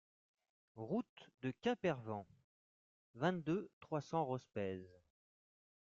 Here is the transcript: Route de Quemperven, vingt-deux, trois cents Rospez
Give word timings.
Route 0.77 1.29
de 1.43 1.51
Quemperven, 1.61 2.25
vingt-deux, 3.13 3.69
trois 3.81 4.01
cents 4.01 4.25
Rospez 4.25 4.81